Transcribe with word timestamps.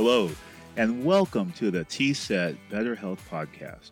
Hello, 0.00 0.30
and 0.76 1.04
welcome 1.04 1.50
to 1.56 1.72
the 1.72 1.84
TSET 1.84 2.56
Better 2.70 2.94
Health 2.94 3.20
Podcast. 3.28 3.90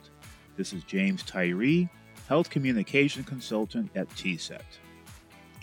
This 0.56 0.72
is 0.72 0.84
James 0.84 1.24
Tyree, 1.24 1.88
Health 2.28 2.48
Communication 2.48 3.24
Consultant 3.24 3.90
at 3.96 4.08
TSET. 4.10 4.62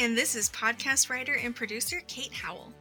And 0.02 0.18
this 0.18 0.36
is 0.36 0.50
podcast 0.50 1.09
writer 1.09 1.34
and 1.41 1.55
producer 1.55 2.02
Kate 2.08 2.34
Howell. 2.34 2.73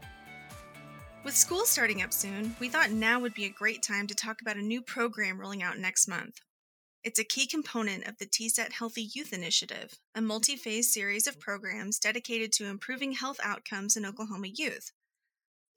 With 1.24 1.36
school 1.36 1.64
starting 1.64 2.02
up 2.02 2.12
soon, 2.12 2.56
we 2.58 2.68
thought 2.68 2.90
now 2.90 3.20
would 3.20 3.32
be 3.32 3.44
a 3.44 3.50
great 3.50 3.80
time 3.80 4.08
to 4.08 4.14
talk 4.16 4.40
about 4.40 4.56
a 4.56 4.60
new 4.60 4.82
program 4.82 5.40
rolling 5.40 5.62
out 5.62 5.78
next 5.78 6.08
month. 6.08 6.40
It's 7.04 7.20
a 7.20 7.24
key 7.24 7.46
component 7.46 8.08
of 8.08 8.18
the 8.18 8.26
TSET 8.26 8.72
Healthy 8.72 9.10
Youth 9.14 9.32
Initiative, 9.32 10.00
a 10.16 10.20
multi 10.20 10.56
phase 10.56 10.92
series 10.92 11.28
of 11.28 11.38
programs 11.38 12.00
dedicated 12.00 12.50
to 12.54 12.66
improving 12.66 13.12
health 13.12 13.38
outcomes 13.40 13.96
in 13.96 14.04
Oklahoma 14.04 14.48
youth. 14.52 14.90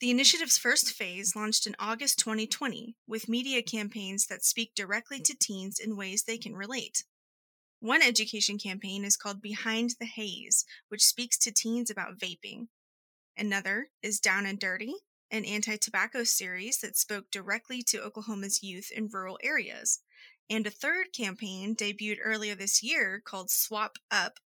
The 0.02 0.12
initiative's 0.12 0.58
first 0.58 0.92
phase 0.92 1.38
launched 1.38 1.66
in 1.66 1.76
August 1.80 2.20
2020 2.20 2.98
with 3.08 3.30
media 3.30 3.64
campaigns 3.64 4.28
that 4.28 4.44
speak 4.44 4.76
directly 4.76 5.22
to 5.22 5.34
teens 5.34 5.80
in 5.80 5.96
ways 5.96 6.24
they 6.24 6.38
can 6.38 6.54
relate. 6.54 7.06
One 7.80 8.02
education 8.02 8.58
campaign 8.58 9.06
is 9.06 9.16
called 9.16 9.42
Behind 9.42 9.92
the 9.98 10.06
Haze, 10.06 10.66
which 10.90 11.06
speaks 11.06 11.38
to 11.38 11.52
teens 11.54 11.90
about 11.90 12.18
vaping. 12.18 12.68
Another 13.38 13.90
is 14.02 14.20
Down 14.20 14.46
and 14.46 14.60
Dirty, 14.60 14.96
an 15.32 15.46
anti 15.46 15.78
tobacco 15.78 16.26
series 16.26 16.80
that 16.80 16.98
spoke 16.98 17.32
directly 17.32 17.82
to 17.84 18.04
Oklahoma's 18.04 18.62
youth 18.62 18.92
in 18.92 19.08
rural 19.08 19.40
areas. 19.42 20.02
And 20.50 20.68
a 20.68 20.72
third 20.72 21.14
campaign 21.14 21.74
debuted 21.74 22.18
earlier 22.22 22.56
this 22.56 22.84
year 22.84 23.22
called 23.24 23.50
Swap 23.50 23.98
Up, 24.12 24.40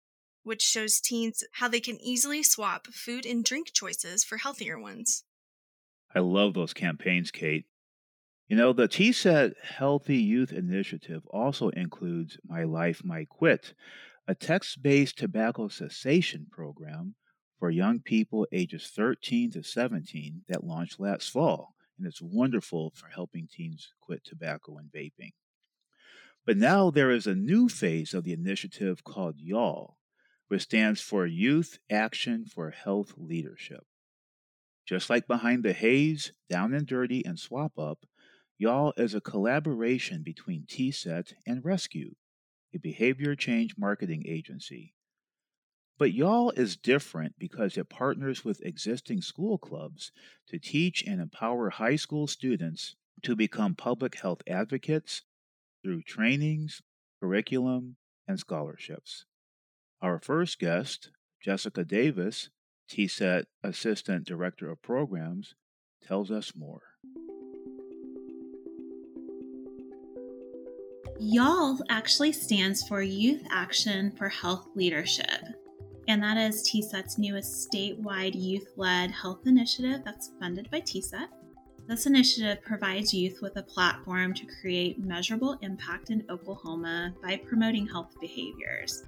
which 0.43 0.61
shows 0.61 0.99
teens 0.99 1.41
how 1.53 1.69
they 1.69 1.79
can 1.79 2.01
easily 2.01 2.43
swap 2.43 2.87
food 2.87 3.25
and 3.25 3.45
drink 3.45 3.71
choices 3.71 4.25
for 4.25 4.37
healthier 4.37 4.77
ones. 4.77 5.23
I 6.15 6.19
love 6.19 6.53
those 6.53 6.73
campaigns, 6.73 7.31
Kate. 7.31 7.65
You 8.47 8.55
know, 8.55 8.71
the 8.71 8.87
TSET 8.87 9.53
Healthy 9.61 10.17
Youth 10.17 10.53
Initiative 10.53 11.25
also 11.27 11.69
includes 11.69 12.37
My 12.47 12.63
Life, 12.63 13.03
My 13.03 13.25
Quit, 13.25 13.73
a 14.27 14.35
text 14.35 14.81
based 14.81 15.17
tobacco 15.17 15.67
cessation 15.67 16.47
program 16.49 17.15
for 17.59 17.69
young 17.69 17.99
people 17.99 18.47
ages 18.51 18.91
13 18.95 19.51
to 19.51 19.63
17 19.63 20.43
that 20.47 20.63
launched 20.63 20.99
last 20.99 21.29
fall. 21.29 21.75
And 21.97 22.07
it's 22.07 22.21
wonderful 22.21 22.91
for 22.95 23.07
helping 23.07 23.47
teens 23.51 23.93
quit 23.99 24.23
tobacco 24.23 24.77
and 24.77 24.91
vaping. 24.91 25.33
But 26.45 26.57
now 26.57 26.91
there 26.91 27.11
is 27.11 27.27
a 27.27 27.35
new 27.35 27.67
phase 27.67 28.13
of 28.13 28.23
the 28.23 28.33
initiative 28.33 29.03
called 29.03 29.35
YALL, 29.39 29.97
which 30.47 30.61
stands 30.61 31.01
for 31.01 31.25
Youth 31.25 31.79
Action 31.89 32.45
for 32.45 32.69
Health 32.71 33.13
Leadership. 33.17 33.85
Just 34.87 35.09
like 35.09 35.27
Behind 35.27 35.63
the 35.63 35.73
Haze, 35.73 36.31
Down 36.49 36.73
and 36.73 36.87
Dirty, 36.87 37.25
and 37.25 37.37
Swap 37.37 37.77
Up, 37.77 38.05
Y'all 38.57 38.93
is 38.95 39.13
a 39.13 39.21
collaboration 39.21 40.23
between 40.23 40.65
TSET 40.65 41.33
and 41.45 41.63
Rescue, 41.63 42.15
a 42.73 42.79
behavior 42.79 43.35
change 43.35 43.75
marketing 43.77 44.23
agency. 44.25 44.95
But 45.99 46.13
Y'all 46.13 46.51
is 46.51 46.77
different 46.77 47.35
because 47.37 47.77
it 47.77 47.89
partners 47.89 48.45
with 48.45 48.65
existing 48.65 49.21
school 49.21 49.57
clubs 49.57 50.11
to 50.47 50.57
teach 50.57 51.03
and 51.05 51.19
empower 51.19 51.69
high 51.69 51.97
school 51.97 52.25
students 52.25 52.95
to 53.23 53.35
become 53.35 53.75
public 53.75 54.19
health 54.19 54.41
advocates 54.47 55.23
through 55.83 56.03
trainings, 56.03 56.81
curriculum, 57.19 57.97
and 58.25 58.39
scholarships. 58.39 59.25
Our 60.01 60.19
first 60.19 60.59
guest, 60.59 61.11
Jessica 61.43 61.83
Davis, 61.83 62.49
TSET 62.87 63.45
Assistant 63.63 64.25
Director 64.25 64.69
of 64.69 64.81
Programs, 64.81 65.55
tells 66.05 66.31
us 66.31 66.53
more. 66.55 66.81
YALL 71.19 71.79
actually 71.89 72.31
stands 72.31 72.87
for 72.87 73.01
Youth 73.01 73.41
Action 73.49 74.11
for 74.11 74.29
Health 74.29 74.67
Leadership. 74.75 75.41
And 76.07 76.23
that 76.23 76.37
is 76.37 76.63
TSET's 76.63 77.17
newest 77.17 77.69
statewide 77.69 78.39
youth 78.39 78.71
led 78.77 79.11
health 79.11 79.45
initiative 79.45 80.01
that's 80.05 80.31
funded 80.39 80.69
by 80.69 80.79
TSET. 80.79 81.27
This 81.87 82.05
initiative 82.05 82.63
provides 82.63 83.13
youth 83.13 83.39
with 83.41 83.57
a 83.57 83.63
platform 83.63 84.33
to 84.35 84.45
create 84.61 84.99
measurable 84.99 85.57
impact 85.61 86.09
in 86.09 86.25
Oklahoma 86.29 87.13
by 87.23 87.37
promoting 87.37 87.87
health 87.87 88.15
behaviors. 88.21 89.03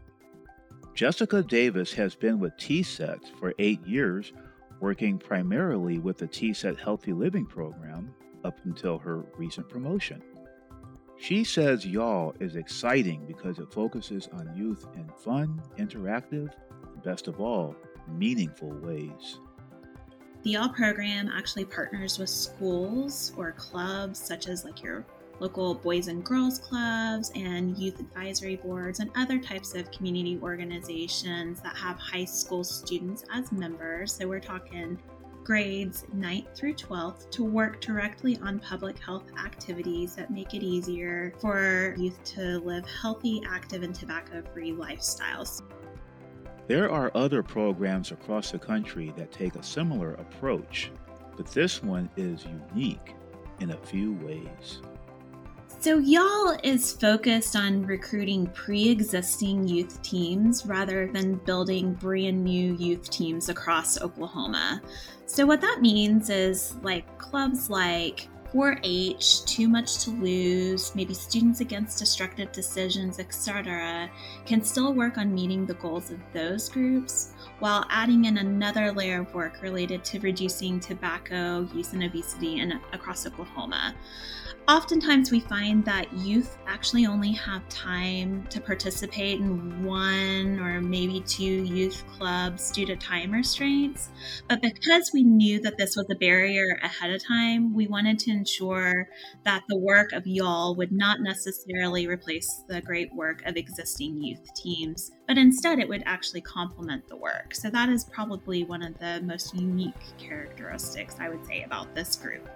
Jessica 1.00 1.42
Davis 1.42 1.94
has 1.94 2.14
been 2.14 2.40
with 2.42 2.58
TSET 2.58 3.22
for 3.40 3.54
eight 3.58 3.80
years, 3.88 4.34
working 4.82 5.18
primarily 5.18 5.98
with 5.98 6.18
the 6.18 6.28
TSET 6.28 6.78
Healthy 6.78 7.14
Living 7.14 7.46
program 7.46 8.14
up 8.44 8.60
until 8.66 8.98
her 8.98 9.24
recent 9.38 9.70
promotion. 9.70 10.22
She 11.18 11.46
says 11.46 11.86
Y'all 11.86 12.36
is 12.42 12.58
exciting 12.58 13.26
because 13.26 13.60
it 13.60 13.72
focuses 13.72 14.28
on 14.34 14.54
youth 14.54 14.86
in 14.94 15.10
fun, 15.24 15.62
interactive, 15.78 16.52
and 16.84 17.02
best 17.02 17.30
of 17.30 17.40
all, 17.40 17.78
meaningful 18.10 18.72
ways. 18.82 19.40
The 20.44 20.50
Y'all 20.50 20.68
program 20.68 21.30
actually 21.30 21.64
partners 21.64 22.20
with 22.20 22.30
schools 22.30 23.32
or 23.38 23.54
clubs 23.54 24.20
such 24.20 24.50
as 24.50 24.66
like 24.66 24.84
your 24.84 25.06
local 25.40 25.74
boys 25.74 26.08
and 26.08 26.24
girls 26.24 26.60
clubs 26.60 27.32
and 27.36 27.78
youth 27.78 28.00
advisory 28.00 28.58
boards 28.58 29.00
and 29.00 29.10
other 29.16 29.40
types 29.40 29.76
of 29.76 29.90
community 29.92 30.40
organizations 30.42 31.62
that 31.62 31.76
have 31.76 31.98
high 31.98 32.26
school 32.26 32.64
students 32.64 33.24
as 33.34 33.52
members. 33.52 34.14
So 34.14 34.28
we're 34.28 34.40
talking 34.40 34.98
grades 35.44 36.06
9th 36.16 36.56
through 36.56 36.76
12th 36.76 37.32
to 37.32 37.44
work 37.44 37.82
directly 37.82 38.38
on 38.44 38.60
public 38.60 39.00
health 39.00 39.24
activities 39.44 40.14
that 40.16 40.30
make 40.30 40.54
it 40.54 40.62
easier 40.62 41.34
for 41.40 41.96
youth 41.98 42.24
to 42.24 42.60
live 42.60 42.86
healthy, 42.86 43.42
active, 43.50 43.82
and 43.82 43.96
tobacco 43.96 44.44
free 44.54 44.72
lifestyles. 44.72 45.64
There 46.68 46.92
are 46.92 47.10
other 47.16 47.42
programs 47.42 48.12
across 48.12 48.52
the 48.52 48.60
country 48.60 49.12
that 49.18 49.32
take 49.32 49.56
a 49.56 49.64
similar 49.64 50.14
approach, 50.14 50.92
but 51.36 51.48
this 51.48 51.82
one 51.82 52.12
is 52.16 52.46
unique 52.76 53.16
in 53.60 53.72
a 53.72 53.78
few 53.78 54.14
ways. 54.18 54.82
So, 55.82 55.98
Y'all 55.98 56.58
is 56.62 56.92
focused 56.92 57.56
on 57.56 57.86
recruiting 57.86 58.48
pre 58.48 58.90
existing 58.90 59.66
youth 59.66 60.02
teams 60.02 60.66
rather 60.66 61.08
than 61.08 61.36
building 61.46 61.94
brand 61.94 62.44
new 62.44 62.76
youth 62.76 63.10
teams 63.10 63.48
across 63.48 64.02
Oklahoma. 64.02 64.82
So, 65.26 65.46
what 65.46 65.62
that 65.62 65.80
means 65.80 66.30
is 66.30 66.76
like 66.82 67.18
clubs 67.18 67.70
like 67.70 68.28
4 68.52 68.78
H, 68.84 69.46
Too 69.46 69.70
Much 69.70 70.04
to 70.04 70.10
Lose, 70.10 70.94
maybe 70.96 71.14
Students 71.14 71.62
Against 71.62 71.98
Destructive 71.98 72.52
Decisions, 72.52 73.18
etc., 73.18 74.10
can 74.46 74.62
still 74.62 74.94
work 74.94 75.18
on 75.18 75.34
meeting 75.34 75.66
the 75.66 75.76
goals 75.76 76.12
of 76.12 76.20
those 76.34 76.68
groups 76.68 77.32
while 77.60 77.86
adding 77.90 78.26
in 78.26 78.38
another 78.38 78.92
layer 78.92 79.22
of 79.22 79.34
work 79.34 79.62
related 79.62 80.04
to 80.06 80.20
reducing 80.20 80.80
tobacco 80.80 81.68
use 81.74 81.94
and 81.94 82.04
obesity 82.04 82.60
in, 82.60 82.72
across 82.94 83.26
Oklahoma 83.26 83.96
oftentimes 84.70 85.32
we 85.32 85.40
find 85.40 85.84
that 85.84 86.14
youth 86.14 86.58
actually 86.68 87.08
only 87.08 87.32
have 87.32 87.68
time 87.70 88.46
to 88.52 88.62
participate 88.62 89.40
in 89.40 89.84
one 89.84 90.60
or 90.60 90.80
maybe 90.80 91.22
two 91.22 91.64
youth 91.64 92.04
clubs 92.16 92.72
due 92.72 92.86
to 92.86 92.96
time 92.96 93.32
restraints. 93.32 94.10
But 94.48 94.62
because 94.62 95.10
we 95.12 95.24
knew 95.24 95.60
that 95.62 95.78
this 95.78 95.96
was 95.96 96.06
a 96.12 96.16
barrier 96.16 96.80
ahead 96.84 97.10
of 97.10 97.26
time, 97.26 97.74
we 97.74 97.88
wanted 97.88 98.20
to 98.20 98.32
ensure 98.32 99.08
that 99.44 99.64
the 99.70 99.80
work 99.80 100.12
of 100.14 100.28
y'all 100.28 100.76
would 100.76 100.92
not 100.92 101.20
necessarily 101.22 102.06
replace 102.06 102.64
the 102.68 102.80
great 102.82 103.12
work 103.16 103.44
of 103.48 103.58
existing 103.58 104.22
youth 104.22 104.54
teams, 104.56 105.10
but 105.30 105.38
instead 105.38 105.78
it 105.78 105.88
would 105.88 106.02
actually 106.08 106.42
complement 106.42 107.08
the 107.08 107.16
work. 107.16 107.54
So 107.54 107.70
that 107.70 107.88
is 107.88 108.04
probably 108.04 108.64
one 108.64 108.82
of 108.82 108.98
the 108.98 109.22
most 109.22 109.54
unique 109.54 109.94
characteristics 110.18 111.18
I 111.20 111.30
would 111.30 111.46
say 111.46 111.62
about 111.62 111.94
this 111.94 112.16
group. 112.16 112.50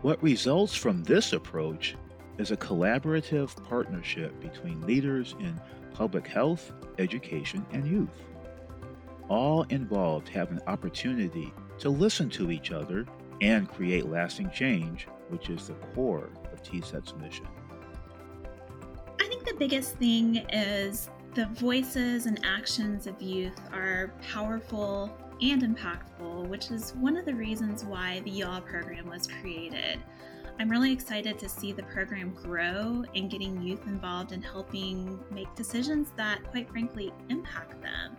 What 0.00 0.22
results 0.22 0.74
from 0.74 1.04
this 1.04 1.34
approach 1.34 1.96
is 2.38 2.50
a 2.50 2.56
collaborative 2.56 3.62
partnership 3.64 4.40
between 4.40 4.80
leaders 4.86 5.34
in 5.38 5.60
public 5.92 6.26
health, 6.26 6.72
education, 6.98 7.66
and 7.72 7.86
youth. 7.86 8.22
All 9.28 9.64
involved 9.64 10.30
have 10.30 10.50
an 10.50 10.62
opportunity 10.66 11.52
to 11.80 11.90
listen 11.90 12.30
to 12.30 12.50
each 12.50 12.72
other 12.72 13.04
and 13.42 13.68
create 13.68 14.06
lasting 14.06 14.50
change, 14.50 15.06
which 15.28 15.50
is 15.50 15.66
the 15.66 15.74
core 15.94 16.30
of 16.50 16.62
TSET's 16.62 17.14
mission. 17.16 17.46
I 19.20 19.26
think 19.28 19.44
the 19.44 19.56
biggest 19.58 19.96
thing 19.96 20.36
is 20.50 21.10
the 21.34 21.46
voices 21.46 22.26
and 22.26 22.40
actions 22.44 23.06
of 23.06 23.20
youth 23.20 23.58
are 23.72 24.12
powerful 24.22 25.16
and 25.40 25.62
impactful, 25.62 26.48
which 26.48 26.70
is 26.70 26.92
one 26.96 27.16
of 27.16 27.24
the 27.24 27.34
reasons 27.34 27.84
why 27.84 28.20
the 28.24 28.30
Y'all 28.30 28.60
program 28.60 29.08
was 29.08 29.28
created. 29.40 30.00
I'm 30.58 30.68
really 30.68 30.92
excited 30.92 31.38
to 31.38 31.48
see 31.48 31.70
the 31.70 31.84
program 31.84 32.34
grow 32.42 33.04
and 33.14 33.30
getting 33.30 33.62
youth 33.62 33.86
involved 33.86 34.32
in 34.32 34.42
helping 34.42 35.20
make 35.30 35.54
decisions 35.54 36.08
that, 36.16 36.42
quite 36.50 36.68
frankly, 36.68 37.12
impact 37.28 37.80
them. 37.80 38.16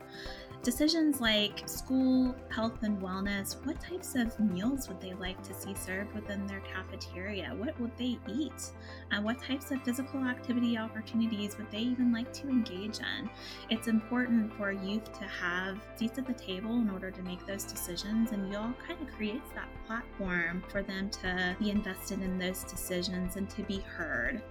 Decisions 0.62 1.22
like 1.22 1.68
school, 1.70 2.36
health, 2.50 2.84
and 2.84 3.02
wellness 3.02 3.66
what 3.66 3.80
types 3.80 4.16
of 4.16 4.38
meals 4.42 4.90
would 4.90 5.00
they 5.00 5.14
like 5.14 5.42
to 5.44 5.54
see 5.54 5.74
served 5.74 6.14
within 6.14 6.46
their 6.48 6.60
cafeteria? 6.60 7.56
What 7.58 7.80
would 7.80 7.96
they 7.98 8.20
eat? 8.28 8.72
Uh, 9.10 9.22
what 9.22 9.42
types 9.42 9.72
of 9.72 9.82
physical 9.84 10.22
activity 10.26 10.78
opportunities 10.78 11.58
would 11.58 11.72
they 11.72 11.80
even 11.80 12.12
like 12.12 12.34
to 12.34 12.50
engage 12.50 13.00
in? 13.00 13.30
It's 13.70 13.88
important 13.88 14.54
for 14.58 14.74
youth 14.74 15.18
to 15.18 15.26
have 15.26 15.80
seats 15.96 16.18
at 16.18 16.28
the 16.28 16.34
table 16.34 16.76
in 16.76 16.90
order 16.90 17.10
to 17.10 17.22
make 17.24 17.46
those 17.48 17.64
decisions, 17.64 18.34
and 18.34 18.52
y'all 18.52 18.74
kind 18.86 19.02
of 19.02 19.16
creates 19.16 19.50
that 19.56 19.70
platform 19.88 20.62
for 20.68 20.84
them 20.84 21.10
to 21.22 21.56
be 21.58 21.70
invested 21.70 22.22
in 22.22 22.38
those 22.38 22.66
decisions 22.66 23.38
and 23.38 23.50
to 23.52 23.64
be 23.64 23.80
heard. 23.80 24.42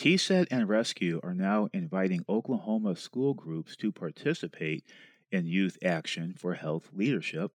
TSET 0.00 0.48
and 0.50 0.66
Rescue 0.66 1.20
are 1.22 1.34
now 1.34 1.68
inviting 1.74 2.24
Oklahoma 2.26 2.96
school 2.96 3.34
groups 3.34 3.76
to 3.76 3.92
participate 3.92 4.82
in 5.30 5.44
Youth 5.44 5.76
Action 5.84 6.32
for 6.38 6.54
Health 6.54 6.88
Leadership 6.94 7.52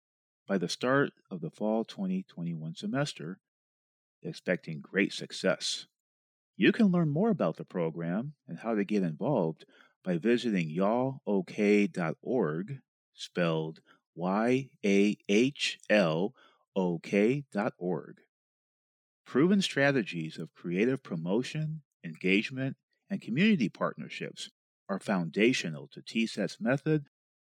by 0.45 0.57
the 0.57 0.67
start 0.67 1.13
of 1.31 1.39
the 1.39 1.49
fall 1.49 1.85
2021 1.85 2.75
semester, 2.75 3.39
expecting 4.21 4.81
great 4.81 5.13
success. 5.13 5.87
You 6.57 6.73
can 6.73 6.87
learn 6.87 7.11
more 7.11 7.29
about 7.29 7.55
the 7.55 7.63
program 7.63 8.33
and 8.45 8.59
how 8.59 8.75
to 8.75 8.83
get 8.83 9.03
involved 9.03 9.63
by 10.03 10.17
visiting 10.17 10.67
yahlok.org, 10.67 11.19
spelled 13.13 13.79
Y 14.15 14.69
A 14.85 15.17
H 15.29 15.79
L 15.89 16.35
O 16.75 16.99
K.org. 16.99 18.17
Proven 19.25 19.61
strategies 19.61 20.37
of 20.37 20.53
creative 20.53 21.01
promotion 21.01 21.83
engagement, 22.03 22.77
and 23.09 23.21
community 23.21 23.69
partnerships 23.69 24.49
are 24.89 24.99
foundational 24.99 25.87
to 25.87 26.01
TSET's 26.01 26.57
method 26.59 27.05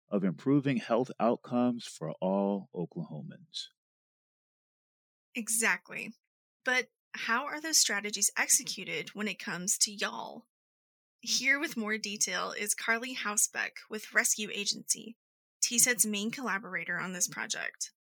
of 0.09 0.25
improving 0.25 0.77
health 0.77 1.11
outcomes 1.19 1.85
for 1.87 2.13
all 2.21 2.69
Oklahomans. 2.75 3.69
Exactly. 5.35 6.13
But 6.65 6.87
how 7.13 7.45
are 7.47 7.61
those 7.61 7.79
strategies 7.79 8.31
executed 8.39 9.11
when 9.15 9.29
it 9.29 9.39
comes 9.39 9.77
to 9.79 9.93
y'all? 9.93 10.47
Here 11.21 11.59
with 11.59 11.77
more 11.77 11.99
detail 11.99 12.53
is 12.53 12.75
Carly 12.75 13.17
Hausbeck 13.17 13.73
with 13.91 14.15
Rescue 14.15 14.49
Agency, 14.53 15.17
TSET's 15.63 16.07
main 16.07 16.31
collaborator 16.31 16.99
on 16.99 17.13
this 17.13 17.27
project. 17.27 17.91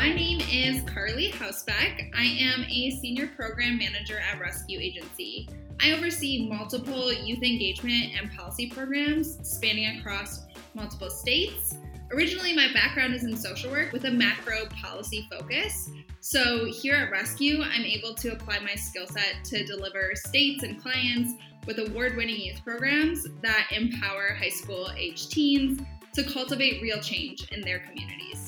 My 0.00 0.14
name 0.14 0.40
is 0.50 0.80
Carly 0.88 1.30
Hausbeck. 1.30 2.10
I 2.16 2.24
am 2.24 2.64
a 2.70 2.90
senior 3.02 3.26
program 3.36 3.76
manager 3.76 4.18
at 4.18 4.40
Rescue 4.40 4.80
Agency. 4.80 5.46
I 5.78 5.92
oversee 5.92 6.48
multiple 6.48 7.12
youth 7.12 7.42
engagement 7.42 8.14
and 8.18 8.32
policy 8.32 8.70
programs 8.70 9.36
spanning 9.46 9.98
across 9.98 10.46
multiple 10.72 11.10
states. 11.10 11.74
Originally, 12.12 12.56
my 12.56 12.72
background 12.72 13.12
is 13.12 13.24
in 13.24 13.36
social 13.36 13.70
work 13.70 13.92
with 13.92 14.06
a 14.06 14.10
macro 14.10 14.64
policy 14.68 15.28
focus. 15.30 15.90
So, 16.20 16.64
here 16.64 16.94
at 16.94 17.10
Rescue, 17.10 17.62
I'm 17.62 17.84
able 17.84 18.14
to 18.14 18.32
apply 18.32 18.60
my 18.60 18.76
skill 18.76 19.06
set 19.06 19.44
to 19.44 19.66
deliver 19.66 20.12
states 20.14 20.62
and 20.62 20.80
clients 20.80 21.34
with 21.66 21.78
award 21.78 22.16
winning 22.16 22.40
youth 22.40 22.64
programs 22.64 23.26
that 23.42 23.66
empower 23.70 24.32
high 24.32 24.48
school 24.48 24.88
age 24.96 25.28
teens 25.28 25.78
to 26.14 26.24
cultivate 26.24 26.80
real 26.80 27.00
change 27.00 27.46
in 27.52 27.60
their 27.60 27.80
communities. 27.80 28.39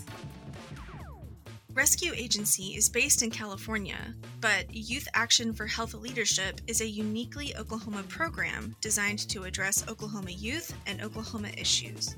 Rescue 1.75 2.13
Agency 2.15 2.75
is 2.77 2.91
based 2.91 3.23
in 3.23 3.31
California, 3.31 4.15
but 4.43 4.67
Youth 4.75 5.09
Action 5.15 5.55
for 5.55 5.67
Health 5.67 5.95
Leadership 5.95 6.61
is 6.67 6.83
a 6.83 6.87
uniquely 6.87 7.57
Oklahoma 7.57 8.03
program 8.11 8.77
designed 8.83 9.21
to 9.31 9.45
address 9.45 9.89
Oklahoma 9.89 10.33
youth 10.33 10.75
and 10.87 11.01
Oklahoma 11.01 11.49
issues. 11.57 12.17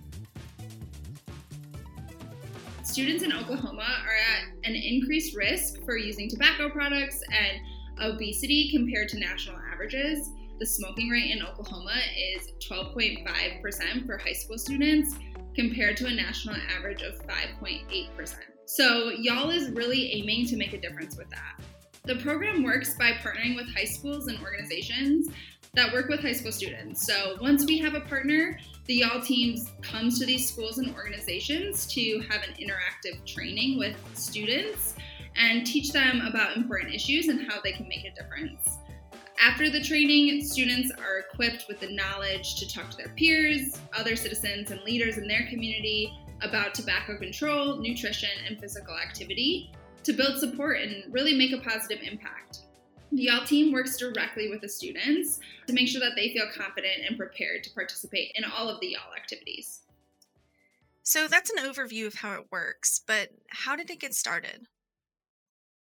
Students 2.82 3.22
in 3.22 3.32
Oklahoma 3.32 3.86
are 4.04 4.16
at 4.16 4.68
an 4.68 4.74
increased 4.74 5.36
risk 5.36 5.84
for 5.84 5.96
using 5.96 6.28
tobacco 6.28 6.68
products 6.68 7.20
and 7.30 8.12
obesity 8.12 8.72
compared 8.72 9.08
to 9.10 9.20
national 9.20 9.56
averages. 9.72 10.30
The 10.58 10.66
smoking 10.66 11.10
rate 11.10 11.30
in 11.30 11.44
Oklahoma 11.44 11.94
is 12.36 12.48
12.5% 12.68 14.04
for 14.04 14.18
high 14.18 14.32
school 14.32 14.58
students 14.58 15.14
compared 15.54 15.96
to 15.98 16.06
a 16.06 16.12
national 16.12 16.56
average 16.76 17.02
of 17.02 17.24
5.8%. 17.24 18.53
So, 18.66 19.10
y'all 19.10 19.50
is 19.50 19.70
really 19.70 20.12
aiming 20.12 20.46
to 20.46 20.56
make 20.56 20.72
a 20.72 20.80
difference 20.80 21.16
with 21.16 21.28
that. 21.30 21.60
The 22.04 22.16
program 22.16 22.62
works 22.62 22.94
by 22.98 23.12
partnering 23.12 23.56
with 23.56 23.66
high 23.74 23.84
schools 23.84 24.26
and 24.28 24.38
organizations 24.40 25.28
that 25.74 25.92
work 25.92 26.08
with 26.08 26.20
high 26.20 26.32
school 26.32 26.52
students. 26.52 27.06
So, 27.06 27.36
once 27.40 27.66
we 27.66 27.78
have 27.78 27.94
a 27.94 28.00
partner, 28.00 28.58
the 28.86 28.94
y'all 28.94 29.20
teams 29.20 29.72
comes 29.82 30.18
to 30.18 30.26
these 30.26 30.48
schools 30.48 30.78
and 30.78 30.94
organizations 30.94 31.86
to 31.88 32.20
have 32.30 32.42
an 32.42 32.54
interactive 32.54 33.24
training 33.26 33.78
with 33.78 33.96
students 34.14 34.94
and 35.36 35.66
teach 35.66 35.92
them 35.92 36.22
about 36.26 36.56
important 36.56 36.94
issues 36.94 37.28
and 37.28 37.50
how 37.50 37.60
they 37.62 37.72
can 37.72 37.88
make 37.88 38.04
a 38.04 38.14
difference. 38.14 38.78
After 39.40 39.68
the 39.68 39.82
training, 39.82 40.44
students 40.44 40.90
are 40.92 41.18
equipped 41.18 41.66
with 41.68 41.80
the 41.80 41.92
knowledge 41.92 42.54
to 42.56 42.68
talk 42.72 42.90
to 42.90 42.96
their 42.96 43.08
peers, 43.10 43.78
other 43.92 44.16
citizens, 44.16 44.70
and 44.70 44.80
leaders 44.82 45.18
in 45.18 45.26
their 45.26 45.46
community 45.48 46.16
about 46.44 46.74
tobacco 46.74 47.18
control, 47.18 47.76
nutrition, 47.78 48.30
and 48.46 48.60
physical 48.60 48.96
activity 48.96 49.72
to 50.02 50.12
build 50.12 50.38
support 50.38 50.80
and 50.80 51.12
really 51.12 51.34
make 51.36 51.52
a 51.52 51.68
positive 51.68 51.98
impact. 52.02 52.60
The 53.12 53.24
YALL 53.24 53.46
team 53.46 53.72
works 53.72 53.96
directly 53.96 54.50
with 54.50 54.60
the 54.60 54.68
students 54.68 55.38
to 55.66 55.72
make 55.72 55.88
sure 55.88 56.00
that 56.00 56.16
they 56.16 56.32
feel 56.32 56.46
confident 56.54 57.06
and 57.08 57.16
prepared 57.16 57.62
to 57.64 57.70
participate 57.70 58.32
in 58.34 58.44
all 58.44 58.68
of 58.68 58.80
the 58.80 58.88
YALL 58.88 59.14
activities. 59.16 59.82
So 61.02 61.28
that's 61.28 61.50
an 61.50 61.58
overview 61.58 62.06
of 62.06 62.14
how 62.14 62.32
it 62.32 62.46
works, 62.50 63.00
but 63.06 63.28
how 63.48 63.76
did 63.76 63.90
it 63.90 64.00
get 64.00 64.14
started? 64.14 64.66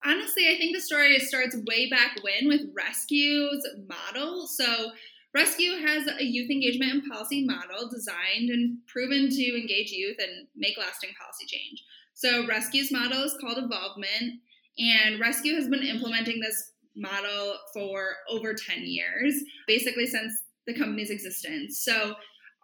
Honestly, 0.04 0.48
I 0.48 0.56
think 0.56 0.74
the 0.74 0.80
story 0.80 1.18
starts 1.18 1.56
way 1.66 1.90
back 1.90 2.16
when 2.22 2.48
with 2.48 2.72
Rescue's 2.74 3.66
model. 3.86 4.46
So, 4.46 4.92
Rescue 5.32 5.86
has 5.86 6.08
a 6.08 6.24
youth 6.24 6.50
engagement 6.50 6.92
and 6.92 7.10
policy 7.10 7.44
model 7.44 7.88
designed 7.88 8.50
and 8.50 8.78
proven 8.86 9.28
to 9.30 9.60
engage 9.60 9.92
youth 9.92 10.16
and 10.18 10.48
make 10.56 10.76
lasting 10.76 11.10
policy 11.20 11.46
change. 11.46 11.84
So, 12.14 12.46
Rescue's 12.46 12.90
model 12.90 13.22
is 13.22 13.36
called 13.40 13.58
Evolvement, 13.58 14.40
and 14.78 15.20
Rescue 15.20 15.54
has 15.54 15.68
been 15.68 15.82
implementing 15.82 16.40
this 16.40 16.72
model 16.96 17.56
for 17.72 18.16
over 18.28 18.54
10 18.54 18.82
years, 18.82 19.34
basically 19.66 20.06
since 20.06 20.32
the 20.66 20.74
company's 20.74 21.10
existence. 21.10 21.80
So, 21.80 22.14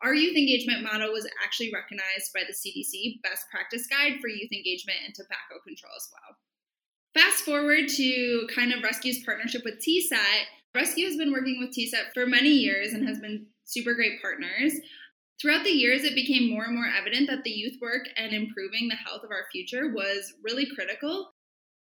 our 0.02 0.14
youth 0.14 0.36
engagement 0.36 0.82
model 0.82 1.12
was 1.12 1.26
actually 1.42 1.72
recognized 1.72 2.32
by 2.34 2.42
the 2.46 2.52
CDC 2.52 3.22
Best 3.22 3.46
Practice 3.50 3.86
Guide 3.86 4.20
for 4.20 4.28
Youth 4.28 4.52
Engagement 4.52 4.98
and 5.06 5.14
Tobacco 5.14 5.62
Control 5.64 5.92
as 5.96 6.08
well. 6.12 6.36
Fast 7.16 7.44
forward 7.44 7.88
to 7.88 8.46
kind 8.54 8.74
of 8.74 8.82
Rescue's 8.82 9.24
partnership 9.24 9.62
with 9.64 9.80
TSET, 9.80 10.46
Rescue 10.74 11.06
has 11.06 11.16
been 11.16 11.32
working 11.32 11.58
with 11.58 11.74
TSET 11.74 12.12
for 12.12 12.26
many 12.26 12.50
years 12.50 12.92
and 12.92 13.08
has 13.08 13.18
been 13.18 13.46
super 13.64 13.94
great 13.94 14.20
partners. 14.20 14.74
Throughout 15.40 15.64
the 15.64 15.70
years, 15.70 16.04
it 16.04 16.14
became 16.14 16.50
more 16.50 16.64
and 16.64 16.74
more 16.74 16.86
evident 16.86 17.26
that 17.30 17.42
the 17.42 17.50
youth 17.50 17.78
work 17.80 18.06
and 18.18 18.34
improving 18.34 18.88
the 18.88 18.96
health 18.96 19.24
of 19.24 19.30
our 19.30 19.46
future 19.50 19.94
was 19.94 20.34
really 20.44 20.66
critical. 20.74 21.32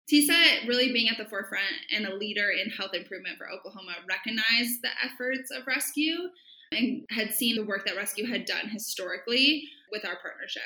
TSET, 0.08 0.68
really 0.68 0.92
being 0.92 1.08
at 1.08 1.18
the 1.18 1.28
forefront 1.28 1.64
and 1.92 2.06
a 2.06 2.14
leader 2.14 2.50
in 2.50 2.70
health 2.70 2.94
improvement 2.94 3.36
for 3.36 3.50
Oklahoma, 3.50 3.94
recognized 4.08 4.82
the 4.82 4.90
efforts 5.04 5.50
of 5.50 5.66
Rescue 5.66 6.28
and 6.70 7.04
had 7.10 7.34
seen 7.34 7.56
the 7.56 7.66
work 7.66 7.84
that 7.86 7.96
Rescue 7.96 8.26
had 8.26 8.44
done 8.44 8.68
historically 8.68 9.64
with 9.90 10.04
our 10.04 10.16
partnership. 10.22 10.62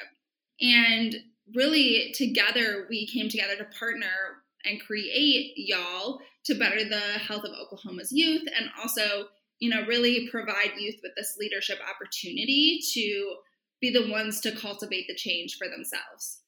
And 0.60 1.16
really, 1.54 2.12
together, 2.14 2.86
we 2.90 3.06
came 3.06 3.30
together 3.30 3.56
to 3.56 3.64
partner 3.78 4.42
and 4.68 4.80
create 4.80 5.52
y'all 5.56 6.20
to 6.44 6.54
better 6.54 6.84
the 6.84 7.00
health 7.18 7.44
of 7.44 7.52
Oklahoma's 7.52 8.12
youth 8.12 8.42
and 8.56 8.70
also, 8.80 9.26
you 9.58 9.70
know, 9.70 9.86
really 9.86 10.28
provide 10.30 10.72
youth 10.78 10.96
with 11.02 11.12
this 11.16 11.36
leadership 11.38 11.78
opportunity 11.88 12.80
to 12.92 13.36
be 13.80 13.90
the 13.90 14.10
ones 14.10 14.40
to 14.40 14.52
cultivate 14.52 15.06
the 15.08 15.14
change 15.14 15.56
for 15.56 15.68
themselves. 15.68 16.40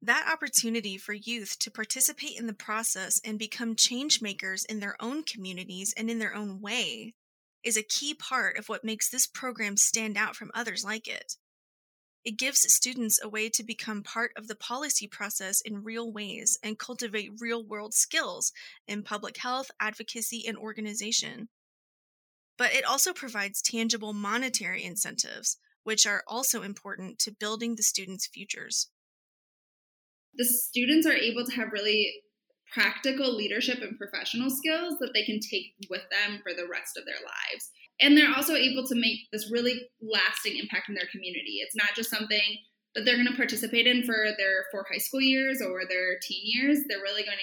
That 0.00 0.30
opportunity 0.32 0.96
for 0.96 1.12
youth 1.12 1.58
to 1.60 1.70
participate 1.70 2.38
in 2.38 2.46
the 2.46 2.52
process 2.52 3.20
and 3.24 3.38
become 3.38 3.74
change 3.74 4.22
makers 4.22 4.64
in 4.64 4.78
their 4.78 4.96
own 5.00 5.24
communities 5.24 5.92
and 5.96 6.08
in 6.08 6.20
their 6.20 6.34
own 6.34 6.60
way 6.60 7.14
is 7.64 7.76
a 7.76 7.82
key 7.82 8.14
part 8.14 8.56
of 8.58 8.68
what 8.68 8.84
makes 8.84 9.10
this 9.10 9.26
program 9.26 9.76
stand 9.76 10.16
out 10.16 10.36
from 10.36 10.52
others 10.54 10.84
like 10.84 11.08
it. 11.08 11.34
It 12.28 12.36
gives 12.36 12.70
students 12.70 13.18
a 13.22 13.26
way 13.26 13.48
to 13.48 13.64
become 13.64 14.02
part 14.02 14.32
of 14.36 14.48
the 14.48 14.54
policy 14.54 15.06
process 15.08 15.62
in 15.62 15.82
real 15.82 16.12
ways 16.12 16.58
and 16.62 16.78
cultivate 16.78 17.40
real 17.40 17.64
world 17.64 17.94
skills 17.94 18.52
in 18.86 19.02
public 19.02 19.38
health, 19.38 19.70
advocacy, 19.80 20.44
and 20.46 20.58
organization. 20.58 21.48
But 22.58 22.74
it 22.74 22.84
also 22.84 23.14
provides 23.14 23.62
tangible 23.62 24.12
monetary 24.12 24.84
incentives, 24.84 25.56
which 25.84 26.06
are 26.06 26.22
also 26.26 26.60
important 26.62 27.18
to 27.20 27.32
building 27.32 27.76
the 27.76 27.82
students' 27.82 28.26
futures. 28.26 28.90
The 30.34 30.44
students 30.44 31.06
are 31.06 31.14
able 31.14 31.46
to 31.46 31.52
have 31.52 31.72
really 31.72 32.12
practical 32.70 33.34
leadership 33.34 33.78
and 33.80 33.96
professional 33.96 34.50
skills 34.50 34.98
that 35.00 35.12
they 35.14 35.24
can 35.24 35.40
take 35.40 35.76
with 35.88 36.02
them 36.10 36.40
for 36.42 36.52
the 36.52 36.68
rest 36.70 36.98
of 36.98 37.06
their 37.06 37.22
lives. 37.24 37.70
And 38.00 38.16
they're 38.16 38.34
also 38.34 38.54
able 38.54 38.86
to 38.86 38.94
make 38.94 39.30
this 39.32 39.50
really 39.50 39.88
lasting 40.00 40.56
impact 40.56 40.88
in 40.88 40.94
their 40.94 41.08
community. 41.10 41.58
It's 41.62 41.76
not 41.76 41.96
just 41.96 42.10
something 42.10 42.58
that 42.94 43.04
they're 43.04 43.16
going 43.16 43.28
to 43.28 43.36
participate 43.36 43.86
in 43.86 44.04
for 44.04 44.26
their 44.38 44.66
four 44.70 44.86
high 44.90 44.98
school 44.98 45.20
years 45.20 45.60
or 45.60 45.82
their 45.88 46.18
teen 46.22 46.42
years. 46.44 46.80
They're 46.88 47.02
really 47.02 47.24
going 47.24 47.36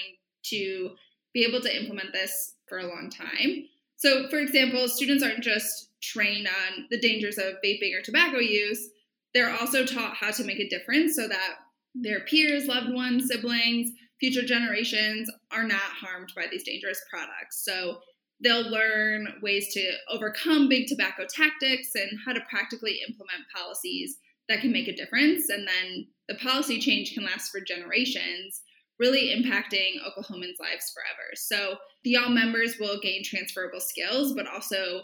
to 0.44 0.90
be 1.34 1.44
able 1.44 1.60
to 1.60 1.76
implement 1.76 2.12
this 2.12 2.54
for 2.68 2.78
a 2.78 2.86
long 2.86 3.10
time. 3.10 3.64
So, 3.96 4.28
for 4.28 4.38
example, 4.38 4.88
students 4.88 5.22
aren't 5.22 5.42
just 5.42 5.90
trained 6.02 6.46
on 6.46 6.86
the 6.90 7.00
dangers 7.00 7.38
of 7.38 7.54
vaping 7.64 7.94
or 7.94 8.02
tobacco 8.02 8.38
use, 8.38 8.90
they're 9.34 9.52
also 9.52 9.84
taught 9.84 10.16
how 10.16 10.30
to 10.30 10.44
make 10.44 10.60
a 10.60 10.68
difference 10.68 11.14
so 11.14 11.28
that 11.28 11.56
their 11.94 12.20
peers, 12.20 12.66
loved 12.66 12.92
ones, 12.92 13.28
siblings, 13.28 13.90
future 14.20 14.42
generations 14.42 15.30
are 15.50 15.64
not 15.64 15.78
harmed 15.80 16.32
by 16.34 16.46
these 16.50 16.64
dangerous 16.64 17.00
products. 17.10 17.64
So 17.64 17.98
they'll 18.42 18.70
learn 18.70 19.28
ways 19.42 19.72
to 19.74 19.92
overcome 20.10 20.68
big 20.68 20.86
tobacco 20.86 21.24
tactics 21.28 21.94
and 21.94 22.10
how 22.24 22.32
to 22.32 22.40
practically 22.48 23.00
implement 23.06 23.48
policies 23.54 24.18
that 24.48 24.60
can 24.60 24.72
make 24.72 24.88
a 24.88 24.94
difference. 24.94 25.48
And 25.48 25.66
then 25.66 26.06
the 26.28 26.36
policy 26.36 26.78
change 26.78 27.14
can 27.14 27.24
last 27.24 27.50
for 27.50 27.60
generations, 27.60 28.62
really 28.98 29.34
impacting 29.34 29.94
Oklahomans' 30.04 30.60
lives 30.60 30.92
forever. 30.92 31.34
So 31.34 31.76
the 32.04 32.10
Y'all 32.10 32.30
members 32.30 32.76
will 32.78 33.00
gain 33.00 33.24
transferable 33.24 33.80
skills, 33.80 34.34
but 34.34 34.46
also 34.46 35.02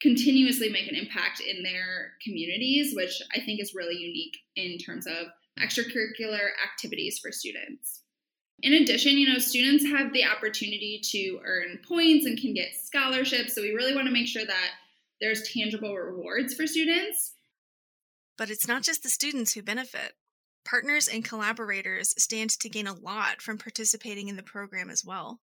continuously 0.00 0.68
make 0.68 0.88
an 0.88 0.96
impact 0.96 1.40
in 1.40 1.62
their 1.62 2.12
communities, 2.22 2.94
which 2.94 3.20
I 3.34 3.40
think 3.40 3.60
is 3.60 3.74
really 3.74 3.96
unique 3.96 4.36
in 4.56 4.78
terms 4.78 5.06
of 5.06 5.28
extracurricular 5.58 6.48
activities 6.62 7.18
for 7.18 7.32
students. 7.32 8.03
In 8.62 8.72
addition, 8.72 9.18
you 9.18 9.28
know, 9.28 9.38
students 9.38 9.84
have 9.84 10.12
the 10.12 10.24
opportunity 10.24 11.00
to 11.10 11.40
earn 11.44 11.80
points 11.86 12.24
and 12.24 12.38
can 12.38 12.54
get 12.54 12.74
scholarships. 12.74 13.54
So 13.54 13.62
we 13.62 13.72
really 13.72 13.94
want 13.94 14.06
to 14.06 14.12
make 14.12 14.26
sure 14.26 14.44
that 14.44 14.70
there's 15.20 15.48
tangible 15.52 15.94
rewards 15.94 16.54
for 16.54 16.66
students. 16.66 17.34
But 18.38 18.50
it's 18.50 18.66
not 18.66 18.82
just 18.82 19.02
the 19.02 19.08
students 19.08 19.54
who 19.54 19.62
benefit. 19.62 20.12
Partners 20.64 21.08
and 21.08 21.24
collaborators 21.24 22.14
stand 22.16 22.50
to 22.50 22.70
gain 22.70 22.86
a 22.86 22.94
lot 22.94 23.42
from 23.42 23.58
participating 23.58 24.28
in 24.28 24.36
the 24.36 24.42
program 24.42 24.88
as 24.88 25.04
well. 25.04 25.40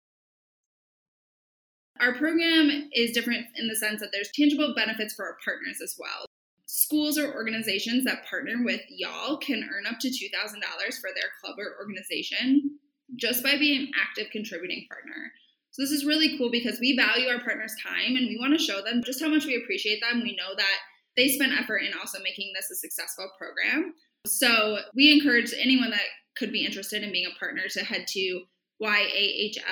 Our 1.99 2.15
program 2.15 2.89
is 2.93 3.11
different 3.11 3.45
in 3.55 3.67
the 3.67 3.75
sense 3.75 3.99
that 3.99 4.09
there's 4.11 4.31
tangible 4.33 4.73
benefits 4.75 5.13
for 5.13 5.25
our 5.25 5.37
partners 5.45 5.79
as 5.83 5.95
well. 5.99 6.25
Schools 6.65 7.19
or 7.19 7.33
organizations 7.33 8.05
that 8.05 8.25
partner 8.25 8.63
with 8.63 8.81
y'all 8.89 9.37
can 9.37 9.69
earn 9.71 9.85
up 9.85 9.99
to 9.99 10.07
$2,000 10.07 10.99
for 10.99 11.09
their 11.13 11.29
club 11.43 11.57
or 11.59 11.77
organization 11.79 12.79
just 13.15 13.43
by 13.43 13.57
being 13.57 13.81
an 13.81 13.91
active 13.99 14.31
contributing 14.31 14.85
partner. 14.89 15.31
So 15.71 15.81
this 15.81 15.91
is 15.91 16.05
really 16.05 16.37
cool 16.37 16.51
because 16.51 16.79
we 16.79 16.95
value 16.97 17.27
our 17.29 17.39
partners' 17.39 17.75
time 17.81 18.15
and 18.15 18.27
we 18.27 18.37
want 18.39 18.57
to 18.57 18.63
show 18.63 18.81
them 18.81 19.01
just 19.03 19.21
how 19.21 19.29
much 19.29 19.45
we 19.45 19.55
appreciate 19.55 20.01
them. 20.01 20.21
We 20.21 20.35
know 20.35 20.53
that 20.57 20.77
they 21.15 21.29
spend 21.29 21.53
effort 21.53 21.79
in 21.79 21.93
also 21.97 22.19
making 22.23 22.51
this 22.55 22.69
a 22.71 22.75
successful 22.75 23.29
program. 23.37 23.93
So 24.25 24.79
we 24.95 25.11
encourage 25.13 25.53
anyone 25.59 25.91
that 25.91 26.01
could 26.35 26.51
be 26.51 26.65
interested 26.65 27.03
in 27.03 27.11
being 27.11 27.25
a 27.25 27.39
partner 27.39 27.63
to 27.69 27.83
head 27.83 28.05
to 28.09 28.41
yahlok.org 28.81 29.67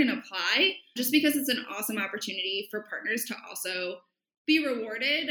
and 0.00 0.10
apply 0.10 0.74
just 0.96 1.12
because 1.12 1.36
it's 1.36 1.48
an 1.48 1.64
awesome 1.70 1.98
opportunity 1.98 2.68
for 2.70 2.86
partners 2.88 3.24
to 3.26 3.36
also 3.48 3.98
be 4.46 4.64
rewarded. 4.64 5.30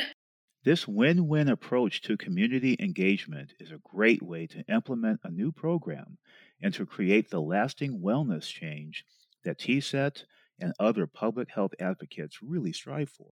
This 0.63 0.87
win 0.87 1.27
win 1.27 1.49
approach 1.49 2.01
to 2.03 2.15
community 2.15 2.77
engagement 2.79 3.53
is 3.59 3.69
a 3.69 3.81
great 3.83 4.21
way 4.21 4.47
to 4.47 4.63
implement 4.69 5.19
a 5.23 5.29
new 5.29 5.51
program 5.51 6.17
and 6.61 6.73
to 6.75 6.85
create 6.85 7.29
the 7.29 7.41
lasting 7.41 7.99
wellness 7.99 8.47
change 8.47 9.03
that 9.43 9.59
TSET 9.59 10.23
and 10.57 10.73
other 10.79 11.05
public 11.05 11.51
health 11.51 11.73
advocates 11.79 12.41
really 12.41 12.71
strive 12.71 13.09
for. 13.09 13.31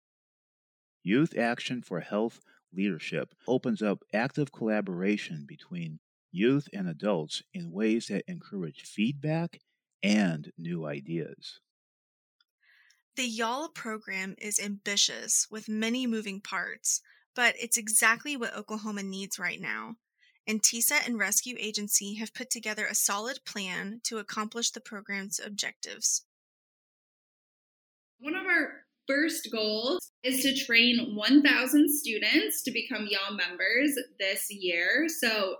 Youth 1.04 1.38
Action 1.38 1.82
for 1.82 2.00
Health 2.00 2.40
Leadership 2.72 3.32
opens 3.46 3.80
up 3.80 4.02
active 4.12 4.50
collaboration 4.50 5.44
between 5.46 6.00
youth 6.32 6.68
and 6.72 6.88
adults 6.88 7.44
in 7.54 7.70
ways 7.70 8.08
that 8.08 8.25
encourage 8.26 8.82
feedback 8.82 9.60
and 10.02 10.52
new 10.58 10.84
ideas. 10.84 11.60
The 13.16 13.26
Y'all 13.26 13.68
program 13.68 14.34
is 14.38 14.58
ambitious 14.58 15.46
with 15.50 15.68
many 15.68 16.06
moving 16.06 16.40
parts, 16.40 17.02
but 17.34 17.54
it's 17.58 17.76
exactly 17.76 18.37
what 18.37 18.56
Oklahoma 18.56 19.02
needs 19.02 19.38
right 19.38 19.60
now 19.60 19.96
and 20.50 20.62
TSET 20.62 21.06
and 21.06 21.16
Rescue 21.16 21.54
Agency 21.60 22.14
have 22.14 22.34
put 22.34 22.50
together 22.50 22.84
a 22.84 22.94
solid 22.94 23.38
plan 23.44 24.00
to 24.04 24.18
accomplish 24.18 24.72
the 24.72 24.80
program's 24.80 25.38
objectives. 25.38 26.25
One 28.18 28.34
of 28.34 28.46
our 28.46 28.84
first 29.06 29.49
goals 29.52 30.10
is 30.25 30.42
to 30.42 30.64
train 30.64 31.14
1,000 31.14 31.88
students 31.88 32.62
to 32.64 32.72
become 32.72 33.06
Y'all 33.08 33.37
members 33.37 33.96
this 34.18 34.50
year. 34.50 35.06
So 35.08 35.56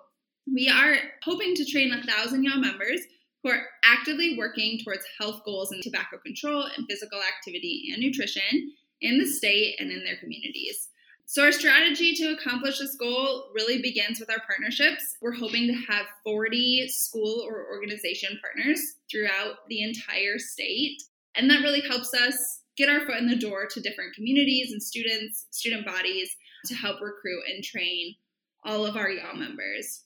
we 0.52 0.68
are 0.68 0.96
hoping 1.22 1.54
to 1.54 1.64
train 1.64 1.90
1,000 1.90 2.42
Y'all 2.42 2.58
members 2.58 3.00
who 3.42 3.50
are 3.50 3.62
actively 3.84 4.36
working 4.36 4.80
towards 4.84 5.04
health 5.18 5.42
goals 5.44 5.72
in 5.72 5.80
tobacco 5.80 6.18
control 6.18 6.64
and 6.76 6.86
physical 6.90 7.20
activity 7.20 7.90
and 7.92 8.02
nutrition 8.02 8.72
in 9.00 9.18
the 9.18 9.26
state 9.26 9.76
and 9.78 9.90
in 9.90 10.04
their 10.04 10.18
communities. 10.18 10.89
So, 11.30 11.44
our 11.44 11.52
strategy 11.52 12.12
to 12.14 12.32
accomplish 12.32 12.80
this 12.80 12.96
goal 12.96 13.50
really 13.54 13.80
begins 13.80 14.18
with 14.18 14.28
our 14.30 14.42
partnerships. 14.49 15.14
We're 15.22 15.30
hoping 15.30 15.68
to 15.68 15.92
have 15.92 16.06
40 16.25 16.88
school 16.88 17.46
or 17.49 17.68
organization 17.72 18.37
partners 18.42 18.80
throughout 19.08 19.58
the 19.68 19.84
entire 19.84 20.40
state. 20.40 21.00
And 21.37 21.49
that 21.49 21.62
really 21.62 21.82
helps 21.82 22.12
us 22.14 22.62
get 22.76 22.88
our 22.88 23.06
foot 23.06 23.18
in 23.18 23.28
the 23.28 23.38
door 23.38 23.68
to 23.70 23.80
different 23.80 24.16
communities 24.16 24.72
and 24.72 24.82
students, 24.82 25.46
student 25.52 25.87
bodies 25.87 26.34
to 26.66 26.75
help 26.75 27.00
recruit 27.00 27.44
and 27.49 27.62
train 27.62 28.16
all 28.64 28.84
of 28.84 28.96
our 28.96 29.08
Y'all 29.08 29.37
members. 29.37 30.02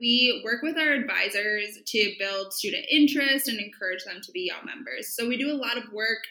We 0.00 0.42
work 0.44 0.62
with 0.62 0.76
our 0.76 0.94
advisors 0.94 1.78
to 1.86 2.14
build 2.18 2.52
student 2.52 2.86
interest 2.90 3.46
and 3.46 3.60
encourage 3.60 4.02
them 4.02 4.20
to 4.20 4.32
be 4.32 4.50
Y'all 4.50 4.66
members. 4.66 5.14
So, 5.14 5.28
we 5.28 5.36
do 5.36 5.52
a 5.52 5.54
lot 5.54 5.78
of 5.78 5.92
work 5.92 6.24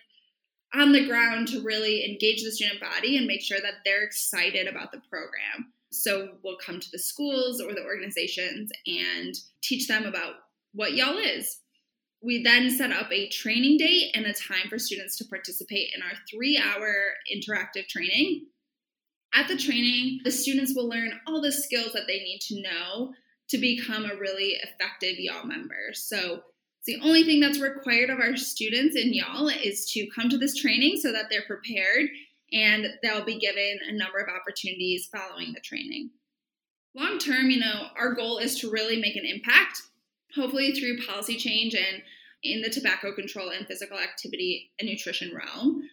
on 0.75 0.91
the 0.91 1.05
ground 1.07 1.47
to 1.49 1.61
really 1.61 2.05
engage 2.05 2.43
the 2.43 2.51
student 2.51 2.81
body 2.81 3.17
and 3.17 3.27
make 3.27 3.41
sure 3.41 3.59
that 3.61 3.75
they're 3.83 4.03
excited 4.03 4.67
about 4.67 4.91
the 4.91 5.01
program. 5.09 5.71
So 5.91 6.29
we'll 6.43 6.57
come 6.57 6.79
to 6.79 6.91
the 6.91 6.99
schools 6.99 7.61
or 7.61 7.73
the 7.73 7.83
organizations 7.83 8.71
and 8.85 9.33
teach 9.61 9.87
them 9.87 10.05
about 10.05 10.33
what 10.73 10.93
y'all 10.93 11.17
is. 11.17 11.59
We 12.21 12.43
then 12.43 12.69
set 12.69 12.91
up 12.91 13.11
a 13.11 13.29
training 13.29 13.77
date 13.77 14.11
and 14.13 14.25
a 14.25 14.33
time 14.33 14.67
for 14.69 14.79
students 14.79 15.15
to 15.17 15.25
participate 15.25 15.91
in 15.95 16.01
our 16.01 16.13
three 16.29 16.57
hour 16.57 16.93
interactive 17.33 17.87
training. 17.87 18.47
At 19.33 19.47
the 19.47 19.57
training, 19.57 20.21
the 20.23 20.31
students 20.31 20.73
will 20.75 20.87
learn 20.87 21.19
all 21.27 21.41
the 21.41 21.51
skills 21.51 21.93
that 21.93 22.07
they 22.07 22.19
need 22.19 22.39
to 22.47 22.61
know 22.61 23.13
to 23.49 23.57
become 23.57 24.05
a 24.05 24.15
really 24.15 24.57
effective 24.63 25.19
y'all 25.19 25.45
member. 25.45 25.93
So 25.93 26.41
the 26.85 26.99
only 27.01 27.23
thing 27.23 27.39
that's 27.39 27.59
required 27.59 28.09
of 28.09 28.19
our 28.19 28.37
students 28.37 28.95
and 28.95 29.13
y'all 29.15 29.47
is 29.47 29.89
to 29.91 30.07
come 30.15 30.29
to 30.29 30.37
this 30.37 30.55
training 30.55 30.97
so 30.97 31.11
that 31.11 31.25
they're 31.29 31.41
prepared 31.47 32.09
and 32.53 32.87
they'll 33.01 33.25
be 33.25 33.39
given 33.39 33.79
a 33.87 33.93
number 33.93 34.19
of 34.19 34.29
opportunities 34.29 35.09
following 35.11 35.51
the 35.53 35.59
training. 35.59 36.11
Long 36.95 37.17
term, 37.17 37.49
you 37.49 37.59
know, 37.59 37.87
our 37.97 38.13
goal 38.13 38.37
is 38.37 38.59
to 38.59 38.71
really 38.71 39.01
make 39.01 39.15
an 39.15 39.25
impact, 39.25 39.81
hopefully 40.35 40.73
through 40.73 41.05
policy 41.05 41.37
change 41.37 41.73
and 41.73 42.03
in 42.43 42.61
the 42.61 42.69
tobacco 42.69 43.13
control 43.13 43.49
and 43.49 43.65
physical 43.65 43.97
activity 43.97 44.71
and 44.79 44.87
nutrition 44.87 45.35
realm. 45.35 45.89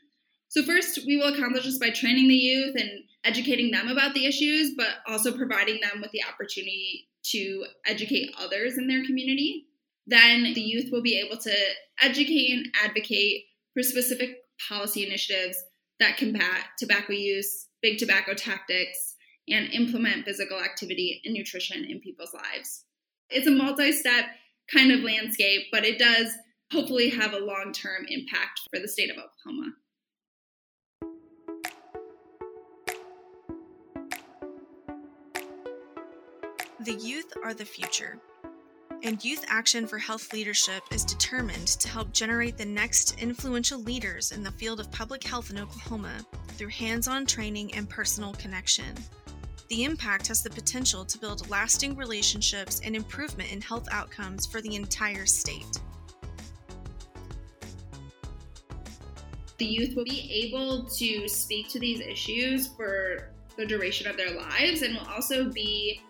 So, 0.48 0.62
first, 0.62 1.00
we 1.06 1.16
will 1.16 1.32
accomplish 1.32 1.64
this 1.64 1.78
by 1.78 1.90
training 1.90 2.28
the 2.28 2.34
youth 2.34 2.76
and 2.76 2.90
educating 3.24 3.70
them 3.70 3.88
about 3.88 4.12
the 4.12 4.26
issues, 4.26 4.74
but 4.76 4.96
also 5.06 5.34
providing 5.34 5.80
them 5.80 6.02
with 6.02 6.10
the 6.10 6.22
opportunity 6.22 7.08
to 7.30 7.64
educate 7.86 8.34
others 8.38 8.76
in 8.76 8.86
their 8.86 9.02
community 9.04 9.64
then 10.06 10.52
the 10.54 10.60
youth 10.60 10.90
will 10.90 11.02
be 11.02 11.18
able 11.18 11.36
to 11.38 11.54
educate 12.00 12.50
and 12.50 12.66
advocate 12.82 13.44
for 13.72 13.82
specific 13.82 14.36
policy 14.68 15.06
initiatives 15.06 15.62
that 16.00 16.16
combat 16.16 16.66
tobacco 16.78 17.12
use, 17.12 17.68
big 17.80 17.98
tobacco 17.98 18.34
tactics, 18.34 19.14
and 19.48 19.72
implement 19.72 20.24
physical 20.24 20.60
activity 20.60 21.20
and 21.24 21.34
nutrition 21.34 21.84
in 21.84 22.00
people's 22.00 22.34
lives. 22.34 22.84
It's 23.30 23.46
a 23.46 23.50
multi 23.50 23.92
step 23.92 24.26
kind 24.72 24.92
of 24.92 25.00
landscape, 25.00 25.62
but 25.70 25.84
it 25.84 25.98
does 25.98 26.32
hopefully 26.72 27.10
have 27.10 27.32
a 27.32 27.38
long 27.38 27.72
term 27.72 28.06
impact 28.08 28.60
for 28.70 28.80
the 28.80 28.88
state 28.88 29.10
of 29.10 29.16
Oklahoma. 29.16 29.72
The 36.80 36.94
youth 36.94 37.32
are 37.44 37.54
the 37.54 37.64
future. 37.64 38.18
And 39.04 39.24
Youth 39.24 39.44
Action 39.48 39.88
for 39.88 39.98
Health 39.98 40.32
Leadership 40.32 40.84
is 40.92 41.04
determined 41.04 41.66
to 41.66 41.88
help 41.88 42.12
generate 42.12 42.56
the 42.56 42.64
next 42.64 43.20
influential 43.20 43.80
leaders 43.80 44.30
in 44.30 44.44
the 44.44 44.52
field 44.52 44.78
of 44.78 44.92
public 44.92 45.24
health 45.24 45.50
in 45.50 45.58
Oklahoma 45.58 46.24
through 46.50 46.68
hands 46.68 47.08
on 47.08 47.26
training 47.26 47.74
and 47.74 47.90
personal 47.90 48.32
connection. 48.34 48.94
The 49.68 49.82
impact 49.82 50.28
has 50.28 50.44
the 50.44 50.50
potential 50.50 51.04
to 51.04 51.18
build 51.18 51.50
lasting 51.50 51.96
relationships 51.96 52.80
and 52.84 52.94
improvement 52.94 53.52
in 53.52 53.60
health 53.60 53.88
outcomes 53.90 54.46
for 54.46 54.60
the 54.60 54.76
entire 54.76 55.26
state. 55.26 55.80
The 59.58 59.66
youth 59.66 59.96
will 59.96 60.04
be 60.04 60.30
able 60.46 60.84
to 60.84 61.28
speak 61.28 61.68
to 61.70 61.80
these 61.80 61.98
issues 61.98 62.68
for 62.68 63.30
the 63.56 63.66
duration 63.66 64.06
of 64.06 64.16
their 64.16 64.36
lives 64.36 64.82
and 64.82 64.94
will 64.94 65.08
also 65.08 65.50
be 65.50 66.02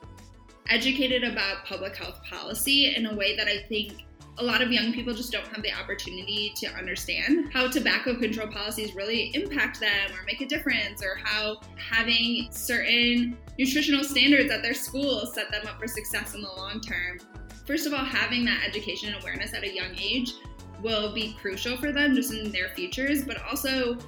educated 0.73 1.23
about 1.23 1.67
public 1.67 1.95
health 1.95 2.23
policy 2.25 2.95
in 2.97 3.05
a 3.05 3.14
way 3.14 3.37
that 3.37 3.47
I 3.47 3.59
think 3.69 4.07
a 4.38 4.43
lot 4.43 4.62
of 4.62 4.73
young 4.73 4.95
people 4.95 5.12
just 5.12 5.31
don't 5.31 5.47
have 5.49 5.62
the 5.62 5.73
opportunity 5.73 6.50
to 6.57 6.67
understand 6.69 7.52
how 7.52 7.69
tobacco 7.69 8.19
control 8.19 8.49
policies 8.49 8.95
really 8.95 9.31
impact 9.35 9.79
them 9.79 10.11
or 10.12 10.25
make 10.25 10.41
a 10.41 10.47
difference, 10.47 11.02
or 11.02 11.17
how 11.23 11.61
having 11.76 12.49
certain 12.50 13.37
nutritional 13.59 14.02
standards 14.02 14.50
at 14.50 14.62
their 14.62 14.73
school 14.73 15.26
set 15.26 15.50
them 15.50 15.67
up 15.67 15.79
for 15.79 15.87
success 15.87 16.35
in 16.35 16.41
the 16.41 16.49
long 16.57 16.81
term. 16.81 17.19
First 17.67 17.87
of 17.87 17.93
all, 17.93 18.05
having 18.05 18.47
that 18.47 18.67
education 18.67 19.12
and 19.12 19.23
awareness 19.23 19.52
at 19.52 19.64
a 19.64 19.73
young 19.73 19.95
age 19.99 20.33
will 20.81 21.12
be 21.12 21.35
crucial 21.35 21.76
for 21.76 21.93
them 21.93 22.14
just 22.14 22.33
in 22.33 22.50
their 22.50 22.71
futures, 22.71 23.23
but 23.23 23.37
also 23.43 23.99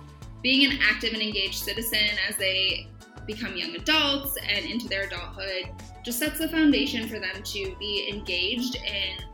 being 0.42 0.72
an 0.72 0.78
active 0.82 1.12
and 1.12 1.22
engaged 1.22 1.56
citizen 1.56 2.16
as 2.26 2.36
they 2.36 2.88
become 3.26 3.54
young 3.54 3.76
adults 3.76 4.38
and 4.48 4.64
into 4.64 4.88
their 4.88 5.02
adulthood 5.02 5.70
just 6.04 6.18
sets 6.18 6.38
the 6.38 6.48
foundation 6.48 7.08
for 7.08 7.18
them 7.18 7.42
to 7.42 7.74
be 7.78 8.08
engaged 8.12 8.76
in 8.76 9.24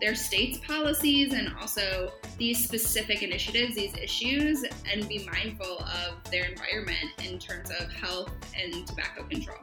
their 0.00 0.14
state's 0.14 0.58
policies 0.58 1.34
and 1.34 1.52
also 1.60 2.12
these 2.38 2.64
specific 2.64 3.22
initiatives, 3.22 3.74
these 3.74 3.94
issues, 3.96 4.64
and 4.90 5.06
be 5.08 5.28
mindful 5.30 5.80
of 5.80 6.22
their 6.30 6.44
environment 6.44 7.10
in 7.24 7.38
terms 7.38 7.70
of 7.70 7.92
health 7.92 8.32
and 8.56 8.86
tobacco 8.86 9.24
control. 9.24 9.58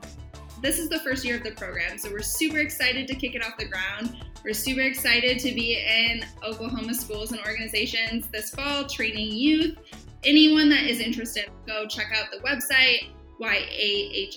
This 0.61 0.77
is 0.77 0.89
the 0.89 0.99
first 0.99 1.23
year 1.23 1.37
of 1.37 1.43
the 1.43 1.51
program, 1.51 1.97
so 1.97 2.11
we're 2.11 2.21
super 2.21 2.59
excited 2.59 3.07
to 3.07 3.15
kick 3.15 3.33
it 3.35 3.43
off 3.43 3.57
the 3.57 3.65
ground. 3.65 4.17
We're 4.43 4.53
super 4.53 4.81
excited 4.81 5.39
to 5.39 5.53
be 5.53 5.77
in 5.77 6.23
Oklahoma 6.43 6.93
schools 6.93 7.31
and 7.31 7.39
organizations 7.41 8.27
this 8.27 8.51
fall, 8.51 8.85
training 8.85 9.31
youth. 9.31 9.77
Anyone 10.23 10.69
that 10.69 10.83
is 10.83 10.99
interested, 10.99 11.49
go 11.65 11.87
check 11.87 12.11
out 12.15 12.31
the 12.31 12.39
website, 12.39 13.11
yahlok.org, 13.39 14.35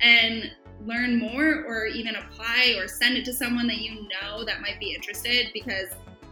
and 0.00 0.50
learn 0.84 1.18
more 1.18 1.64
or 1.66 1.86
even 1.86 2.16
apply 2.16 2.74
or 2.78 2.86
send 2.86 3.16
it 3.16 3.24
to 3.24 3.32
someone 3.32 3.66
that 3.66 3.78
you 3.78 4.08
know 4.08 4.44
that 4.44 4.60
might 4.60 4.78
be 4.78 4.94
interested 4.94 5.48
because 5.52 5.88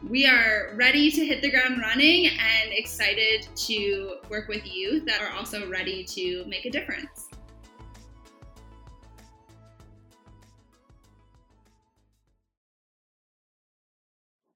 we 0.08 0.26
are 0.26 0.72
ready 0.74 1.10
to 1.10 1.24
hit 1.24 1.42
the 1.42 1.50
ground 1.50 1.80
running 1.80 2.26
and 2.28 2.72
excited 2.72 3.48
to 3.56 4.16
work 4.30 4.46
with 4.48 4.64
youth 4.64 5.04
that 5.06 5.20
are 5.20 5.30
also 5.30 5.68
ready 5.68 6.04
to 6.04 6.44
make 6.46 6.64
a 6.64 6.70
difference. 6.70 7.28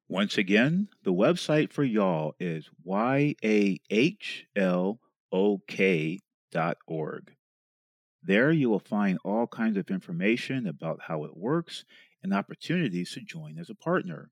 Once 0.09 0.37
again, 0.39 0.89
the 1.05 1.13
website 1.13 1.73
for 1.73 1.85
y'all 1.85 2.35
is 2.41 2.69
yahlok.org. 2.85 4.21
There 8.23 8.53
you 8.53 8.71
will 8.71 8.79
find 8.81 9.19
all 9.25 9.47
kinds 9.47 9.77
of 9.77 9.91
information 9.91 10.67
about 10.67 11.03
how 11.03 11.25
it 11.25 11.37
works 11.37 11.85
and 12.23 12.35
opportunities 12.35 13.13
to 13.13 13.21
join 13.21 13.59
as 13.59 13.71
a 13.71 13.75
partner. 13.75 14.31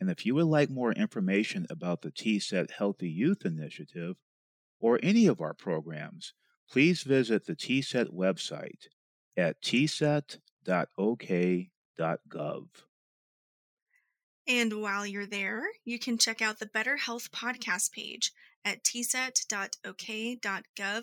And 0.00 0.10
if 0.10 0.24
you 0.26 0.34
would 0.34 0.46
like 0.46 0.70
more 0.70 0.92
information 0.92 1.66
about 1.70 2.02
the 2.02 2.10
TSET 2.10 2.70
Healthy 2.70 3.10
Youth 3.10 3.44
Initiative 3.44 4.16
or 4.80 5.00
any 5.02 5.26
of 5.26 5.40
our 5.40 5.54
programs, 5.54 6.34
please 6.68 7.02
visit 7.02 7.46
the 7.46 7.56
TSET 7.56 8.08
website 8.08 8.88
at 9.36 9.60
tset.ok.gov. 9.62 10.40
And 14.46 14.80
while 14.80 15.06
you're 15.06 15.26
there, 15.26 15.68
you 15.84 15.98
can 15.98 16.18
check 16.18 16.40
out 16.40 16.58
the 16.58 16.66
Better 16.66 16.96
Health 16.96 17.30
podcast 17.30 17.92
page 17.92 18.32
at 18.64 18.82
tset.ok.gov 18.84 20.42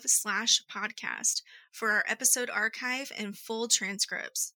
slash 0.06 0.62
podcast 0.70 1.42
for 1.72 1.90
our 1.90 2.04
episode 2.08 2.50
archive 2.50 3.12
and 3.18 3.36
full 3.36 3.68
transcripts. 3.68 4.52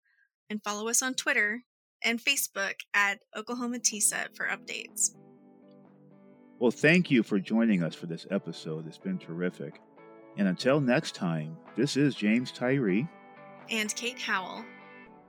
And 0.49 0.63
follow 0.63 0.89
us 0.89 1.03
on 1.03 1.15
Twitter 1.15 1.63
and 2.03 2.21
Facebook 2.21 2.75
at 2.95 3.19
Oklahoma 3.37 3.79
TSET 3.79 4.35
for 4.35 4.47
updates. 4.47 5.11
Well, 6.59 6.71
thank 6.71 7.11
you 7.11 7.23
for 7.23 7.39
joining 7.39 7.83
us 7.83 7.95
for 7.95 8.07
this 8.07 8.27
episode. 8.31 8.87
It's 8.87 8.99
been 8.99 9.19
terrific. 9.19 9.81
And 10.37 10.49
until 10.49 10.81
next 10.81 11.15
time, 11.15 11.57
this 11.77 11.97
is 11.97 12.15
James 12.15 12.53
Tyree 12.53 13.09
and 13.71 13.95
Kate 13.95 14.19
Howell 14.19 14.65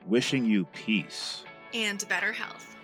wishing 0.08 0.46
you 0.46 0.66
peace 0.74 1.44
and 1.74 2.08
better 2.10 2.34
health. 2.34 2.76